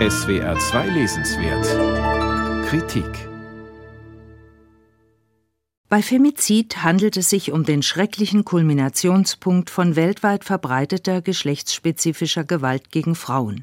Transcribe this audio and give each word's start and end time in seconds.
SWR 0.00 0.58
2 0.58 0.88
Lesenswert 0.88 2.66
Kritik 2.66 3.06
bei 5.88 6.02
Femizid 6.02 6.82
handelt 6.82 7.16
es 7.16 7.30
sich 7.30 7.52
um 7.52 7.62
den 7.64 7.84
schrecklichen 7.84 8.44
Kulminationspunkt 8.44 9.70
von 9.70 9.94
weltweit 9.94 10.42
verbreiteter 10.42 11.22
geschlechtsspezifischer 11.22 12.42
Gewalt 12.42 12.90
gegen 12.90 13.14
Frauen. 13.14 13.62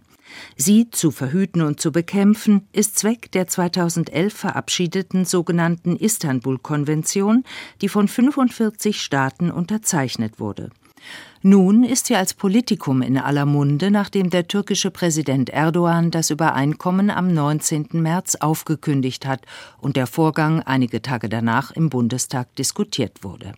Sie 0.55 0.89
zu 0.89 1.12
verhüten 1.12 1.62
und 1.62 1.82
zu 1.82 1.91
bekämpfen, 1.91 2.66
ist 2.71 2.98
Zweck 2.98 3.29
der 3.34 3.48
2011 3.48 4.34
verabschiedeten 4.34 5.25
sogenannten 5.25 5.98
Istanbul-Konvention, 5.98 7.43
die 7.82 7.89
von 7.89 8.07
45 8.07 9.02
Staaten 9.02 9.52
unterzeichnet 9.52 10.39
wurde. 10.39 10.70
Nun 11.41 11.83
ist 11.83 12.05
sie 12.05 12.15
als 12.15 12.36
Politikum 12.36 13.01
in 13.01 13.18
aller 13.18 13.45
Munde, 13.45 13.89
nachdem 13.89 14.29
der 14.29 14.47
türkische 14.47 14.91
Präsident 14.91 15.50
Erdogan 15.50 16.11
das 16.11 16.29
Übereinkommen 16.29 17.09
am 17.09 17.33
19. 17.33 17.89
März 17.93 18.36
aufgekündigt 18.36 19.25
hat 19.25 19.42
und 19.79 19.95
der 19.95 20.06
Vorgang 20.06 20.61
einige 20.61 21.01
Tage 21.01 21.29
danach 21.29 21.71
im 21.71 21.89
Bundestag 21.89 22.56
diskutiert 22.56 23.23
wurde. 23.23 23.54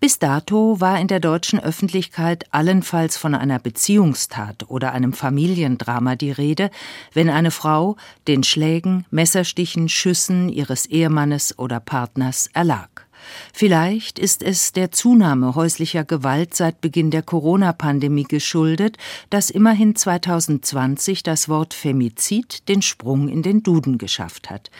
Bis 0.00 0.20
dato 0.20 0.80
war 0.80 1.00
in 1.00 1.08
der 1.08 1.18
deutschen 1.18 1.58
Öffentlichkeit 1.58 2.44
allenfalls 2.52 3.16
von 3.16 3.34
einer 3.34 3.58
Beziehungstat 3.58 4.68
oder 4.68 4.92
einem 4.92 5.12
Familiendrama 5.12 6.14
die 6.14 6.30
Rede, 6.30 6.70
wenn 7.14 7.28
eine 7.28 7.50
Frau 7.50 7.96
den 8.28 8.44
Schlägen, 8.44 9.06
Messerstichen, 9.10 9.88
Schüssen 9.88 10.50
ihres 10.50 10.86
Ehemannes 10.86 11.58
oder 11.58 11.80
Partners 11.80 12.48
erlag. 12.52 13.07
Vielleicht 13.52 14.18
ist 14.18 14.42
es 14.42 14.72
der 14.72 14.90
Zunahme 14.90 15.54
häuslicher 15.54 16.04
Gewalt 16.04 16.54
seit 16.54 16.80
Beginn 16.80 17.10
der 17.10 17.22
Corona-Pandemie 17.22 18.24
geschuldet, 18.24 18.96
dass 19.30 19.50
immerhin 19.50 19.96
2020 19.96 21.22
das 21.22 21.48
Wort 21.48 21.74
Femizid 21.74 22.68
den 22.68 22.82
Sprung 22.82 23.28
in 23.28 23.42
den 23.42 23.62
Duden 23.62 23.98
geschafft 23.98 24.50
hat. 24.50 24.70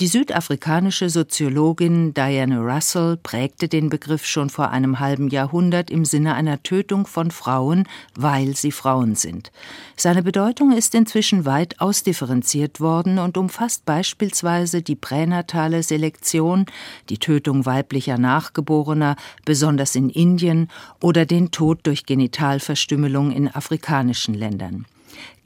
Die 0.00 0.06
südafrikanische 0.06 1.10
Soziologin 1.10 2.14
Diana 2.14 2.60
Russell 2.60 3.16
prägte 3.16 3.66
den 3.66 3.88
Begriff 3.88 4.24
schon 4.24 4.48
vor 4.48 4.70
einem 4.70 5.00
halben 5.00 5.26
Jahrhundert 5.26 5.90
im 5.90 6.04
Sinne 6.04 6.34
einer 6.34 6.62
Tötung 6.62 7.04
von 7.04 7.32
Frauen, 7.32 7.82
weil 8.14 8.54
sie 8.54 8.70
Frauen 8.70 9.16
sind. 9.16 9.50
Seine 9.96 10.22
Bedeutung 10.22 10.70
ist 10.70 10.94
inzwischen 10.94 11.46
weit 11.46 11.80
ausdifferenziert 11.80 12.78
worden 12.78 13.18
und 13.18 13.36
umfasst 13.36 13.86
beispielsweise 13.86 14.82
die 14.82 14.94
pränatale 14.94 15.82
Selektion, 15.82 16.66
die 17.08 17.18
Tötung 17.18 17.66
weiblicher 17.66 18.18
Nachgeborener, 18.18 19.16
besonders 19.44 19.96
in 19.96 20.10
Indien, 20.10 20.68
oder 21.02 21.26
den 21.26 21.50
Tod 21.50 21.80
durch 21.82 22.06
Genitalverstümmelung 22.06 23.32
in 23.32 23.48
afrikanischen 23.48 24.34
Ländern. 24.34 24.86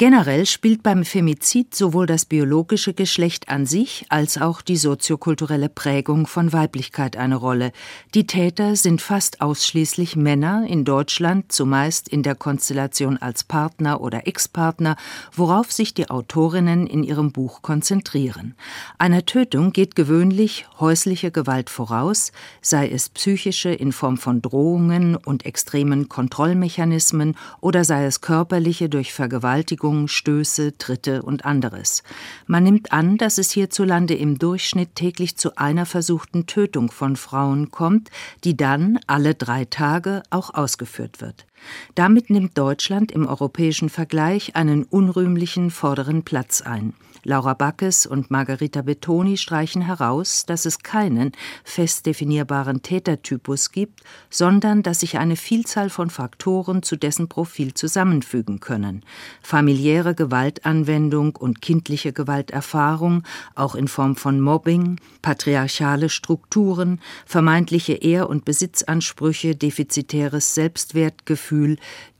Generell 0.02 0.46
spielt 0.46 0.82
beim 0.82 1.04
Femizid 1.04 1.76
sowohl 1.76 2.06
das 2.06 2.24
biologische 2.24 2.92
Geschlecht 2.92 3.48
an 3.48 3.66
sich 3.66 4.04
als 4.08 4.36
auch 4.36 4.60
die 4.60 4.76
soziokulturelle 4.76 5.68
Prägung 5.68 6.26
von 6.26 6.52
Weiblichkeit 6.52 7.16
eine 7.16 7.36
Rolle. 7.36 7.70
Die 8.12 8.26
Täter 8.26 8.74
sind 8.74 9.00
fast 9.00 9.40
ausschließlich 9.40 10.16
Männer, 10.16 10.66
in 10.66 10.84
Deutschland 10.84 11.52
zumeist 11.52 12.08
in 12.08 12.24
der 12.24 12.34
Konstellation 12.34 13.16
als 13.16 13.44
Partner 13.44 14.00
oder 14.00 14.26
Ex-Partner, 14.26 14.96
worauf 15.36 15.70
sich 15.70 15.94
die 15.94 16.10
Autorinnen 16.10 16.88
in 16.88 17.04
ihrem 17.04 17.30
Buch 17.30 17.62
konzentrieren. 17.62 18.56
Einer 18.98 19.24
Tötung 19.24 19.72
geht 19.72 19.94
gewöhnlich 19.94 20.66
häusliche 20.80 21.30
Gewalt 21.30 21.70
voraus, 21.70 22.32
sei 22.60 22.88
es 22.88 23.08
psychische 23.08 23.70
in 23.70 23.92
Form 23.92 24.16
von 24.16 24.42
Drohungen 24.42 25.14
und 25.14 25.46
extremen 25.46 26.08
Kontrollmechanismen 26.08 27.36
oder 27.60 27.84
sei 27.84 28.04
es 28.06 28.20
körperliche 28.20 28.88
durch 28.88 29.12
Vergewaltigung 29.12 29.61
Vergewaltigung, 29.62 30.08
Stöße, 30.08 30.76
Tritte 30.76 31.22
und 31.22 31.44
anderes. 31.44 32.02
Man 32.46 32.64
nimmt 32.64 32.92
an, 32.92 33.16
dass 33.16 33.38
es 33.38 33.52
hierzulande 33.52 34.14
im 34.14 34.36
Durchschnitt 34.38 34.96
täglich 34.96 35.36
zu 35.36 35.56
einer 35.56 35.86
versuchten 35.86 36.46
Tötung 36.46 36.90
von 36.90 37.14
Frauen 37.14 37.70
kommt, 37.70 38.10
die 38.42 38.56
dann 38.56 38.98
alle 39.06 39.34
drei 39.36 39.64
Tage 39.64 40.24
auch 40.30 40.52
ausgeführt 40.52 41.20
wird. 41.20 41.46
Damit 41.94 42.30
nimmt 42.30 42.56
Deutschland 42.56 43.12
im 43.12 43.26
europäischen 43.26 43.88
Vergleich 43.88 44.56
einen 44.56 44.84
unrühmlichen 44.84 45.70
vorderen 45.70 46.22
Platz 46.22 46.62
ein. 46.62 46.94
Laura 47.24 47.54
Backes 47.54 48.04
und 48.04 48.32
Margarita 48.32 48.82
Betoni 48.82 49.36
streichen 49.36 49.82
heraus, 49.82 50.44
dass 50.44 50.66
es 50.66 50.80
keinen 50.80 51.30
fest 51.62 52.06
definierbaren 52.06 52.82
Tätertypus 52.82 53.70
gibt, 53.70 54.00
sondern 54.28 54.82
dass 54.82 55.00
sich 55.00 55.18
eine 55.18 55.36
Vielzahl 55.36 55.88
von 55.88 56.10
Faktoren 56.10 56.82
zu 56.82 56.96
dessen 56.96 57.28
Profil 57.28 57.74
zusammenfügen 57.74 58.58
können. 58.58 59.04
Familiäre 59.40 60.16
Gewaltanwendung 60.16 61.36
und 61.36 61.62
kindliche 61.62 62.12
Gewalterfahrung, 62.12 63.22
auch 63.54 63.76
in 63.76 63.86
Form 63.86 64.16
von 64.16 64.40
Mobbing, 64.40 64.98
patriarchale 65.22 66.08
Strukturen, 66.08 67.00
vermeintliche 67.24 67.92
Ehr- 67.92 68.28
und 68.28 68.44
Besitzansprüche, 68.44 69.54
defizitäres 69.54 70.56
Selbstwertgefühl, 70.56 71.51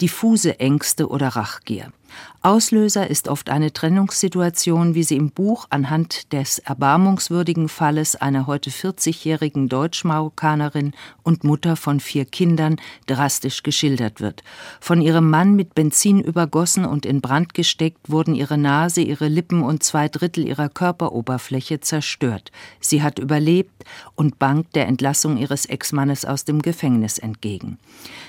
diffuse 0.00 0.60
Ängste 0.60 1.08
oder 1.08 1.28
Rachgier. 1.28 1.92
Auslöser 2.44 3.08
ist 3.08 3.28
oft 3.28 3.50
eine 3.50 3.72
Trennungssituation, 3.72 4.96
wie 4.96 5.04
sie 5.04 5.14
im 5.16 5.30
Buch 5.30 5.66
anhand 5.70 6.32
des 6.32 6.58
erbarmungswürdigen 6.58 7.68
Falles 7.68 8.16
einer 8.16 8.48
heute 8.48 8.70
40-jährigen 8.70 9.68
Deutsch-Marokkanerin 9.68 10.92
und 11.22 11.44
Mutter 11.44 11.76
von 11.76 12.00
vier 12.00 12.24
Kindern 12.24 12.80
drastisch 13.06 13.62
geschildert 13.62 14.20
wird. 14.20 14.42
Von 14.80 15.00
ihrem 15.00 15.30
Mann 15.30 15.54
mit 15.54 15.76
Benzin 15.76 16.20
übergossen 16.20 16.84
und 16.84 17.06
in 17.06 17.20
Brand 17.20 17.54
gesteckt 17.54 18.10
wurden 18.10 18.34
ihre 18.34 18.58
Nase, 18.58 19.02
ihre 19.02 19.28
Lippen 19.28 19.62
und 19.62 19.84
zwei 19.84 20.08
Drittel 20.08 20.44
ihrer 20.44 20.68
Körperoberfläche 20.68 21.78
zerstört. 21.78 22.50
Sie 22.80 23.04
hat 23.04 23.20
überlebt 23.20 23.84
und 24.16 24.40
bangt 24.40 24.74
der 24.74 24.88
Entlassung 24.88 25.36
ihres 25.36 25.66
Ex-Mannes 25.66 26.24
aus 26.24 26.44
dem 26.44 26.60
Gefängnis 26.60 27.18
entgegen. 27.18 27.78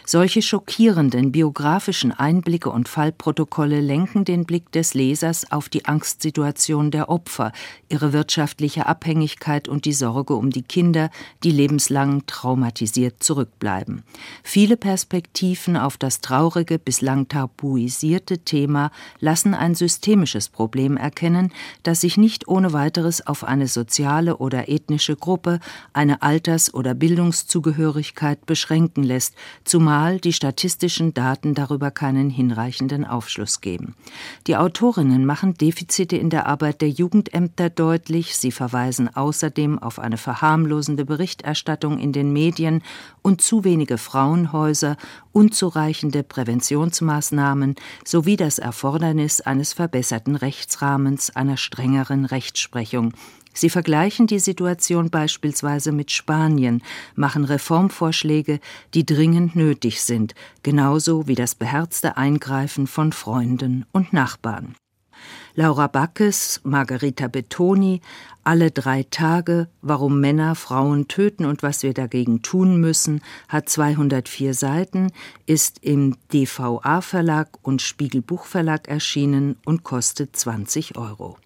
Solche 0.05 0.43
schockierenden 0.43 1.31
biografischen 1.31 2.11
Einblicke 2.11 2.69
und 2.69 2.87
Fallprotokolle 2.87 3.72
lenken 3.81 4.25
den 4.25 4.45
Blick 4.45 4.71
des 4.71 4.93
Lesers 4.93 5.51
auf 5.51 5.69
die 5.69 5.85
Angstsituation 5.85 6.91
der 6.91 7.09
Opfer, 7.09 7.51
ihre 7.89 8.13
wirtschaftliche 8.13 8.85
Abhängigkeit 8.85 9.67
und 9.67 9.85
die 9.85 9.93
Sorge 9.93 10.35
um 10.35 10.49
die 10.49 10.61
Kinder, 10.61 11.09
die 11.43 11.51
lebenslang 11.51 12.25
traumatisiert 12.25 13.23
zurückbleiben. 13.23 14.03
Viele 14.43 14.77
Perspektiven 14.77 15.77
auf 15.77 15.97
das 15.97 16.21
traurige, 16.21 16.79
bislang 16.79 17.27
tabuisierte 17.27 18.39
Thema 18.39 18.91
lassen 19.19 19.53
ein 19.53 19.75
systemisches 19.75 20.49
Problem 20.49 20.97
erkennen, 20.97 21.51
das 21.83 22.01
sich 22.01 22.17
nicht 22.17 22.47
ohne 22.47 22.73
weiteres 22.73 23.25
auf 23.25 23.43
eine 23.43 23.67
soziale 23.67 24.37
oder 24.37 24.69
ethnische 24.69 25.15
Gruppe, 25.15 25.59
eine 25.93 26.21
Alters- 26.21 26.73
oder 26.73 26.93
Bildungszugehörigkeit 26.93 28.45
beschränken 28.45 29.03
lässt, 29.03 29.35
zumal 29.63 30.19
die 30.19 30.33
statistischen 30.33 31.13
Daten 31.13 31.53
darüber 31.53 31.91
keinen 31.91 32.29
hinreichenden 32.29 33.05
Aufschluss 33.05 33.61
geben. 33.63 33.95
Die 34.45 34.55
Autorinnen 34.55 35.25
machen 35.25 35.55
Defizite 35.55 36.15
in 36.15 36.29
der 36.29 36.45
Arbeit 36.45 36.81
der 36.81 36.89
Jugendämter 36.89 37.71
deutlich, 37.71 38.37
sie 38.37 38.51
verweisen 38.51 39.09
außerdem 39.15 39.79
auf 39.79 39.97
eine 39.97 40.17
verharmlosende 40.17 41.05
Berichterstattung 41.05 41.97
in 41.97 42.13
den 42.13 42.31
Medien 42.31 42.83
und 43.23 43.41
zu 43.41 43.63
wenige 43.63 43.97
Frauenhäuser, 43.97 44.97
unzureichende 45.31 46.21
Präventionsmaßnahmen 46.21 47.73
sowie 48.05 48.35
das 48.35 48.59
Erfordernis 48.59 49.41
eines 49.41 49.73
verbesserten 49.73 50.35
Rechtsrahmens, 50.35 51.35
einer 51.35 51.57
strengeren 51.57 52.25
Rechtsprechung, 52.25 53.13
Sie 53.53 53.69
vergleichen 53.69 54.27
die 54.27 54.39
Situation 54.39 55.09
beispielsweise 55.09 55.91
mit 55.91 56.11
Spanien, 56.11 56.81
machen 57.15 57.45
Reformvorschläge, 57.45 58.59
die 58.93 59.05
dringend 59.05 59.55
nötig 59.55 60.01
sind, 60.01 60.33
genauso 60.63 61.27
wie 61.27 61.35
das 61.35 61.55
beherzte 61.55 62.17
Eingreifen 62.17 62.87
von 62.87 63.13
Freunden 63.13 63.85
und 63.91 64.11
Nachbarn. 64.11 64.75
Laura 65.55 65.85
Backes, 65.85 66.61
Margarita 66.63 67.27
Betoni, 67.27 68.01
Alle 68.43 68.71
drei 68.71 69.03
Tage, 69.03 69.69
warum 69.81 70.19
Männer 70.19 70.55
Frauen 70.55 71.07
töten 71.07 71.45
und 71.45 71.63
was 71.63 71.83
wir 71.83 71.93
dagegen 71.93 72.41
tun 72.41 72.77
müssen, 72.77 73.21
hat 73.47 73.69
204 73.69 74.53
Seiten, 74.53 75.11
ist 75.45 75.77
im 75.83 76.17
DVA 76.33 77.01
Verlag 77.01 77.49
und 77.61 77.81
Spiegel 77.81 78.21
Buchverlag 78.21 78.87
erschienen 78.87 79.55
und 79.63 79.83
kostet 79.83 80.35
20 80.35 80.97
Euro. 80.97 81.37